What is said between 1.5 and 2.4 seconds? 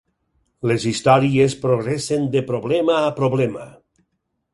progressen